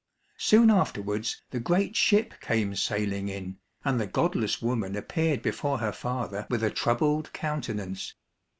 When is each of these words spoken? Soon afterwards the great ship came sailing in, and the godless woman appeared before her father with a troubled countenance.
Soon 0.39 0.71
afterwards 0.71 1.43
the 1.51 1.59
great 1.59 1.95
ship 1.95 2.33
came 2.41 2.73
sailing 2.75 3.29
in, 3.29 3.59
and 3.85 3.99
the 4.01 4.07
godless 4.07 4.59
woman 4.59 4.95
appeared 4.95 5.43
before 5.43 5.77
her 5.77 5.91
father 5.93 6.47
with 6.49 6.63
a 6.63 6.71
troubled 6.71 7.31
countenance. 7.33 8.15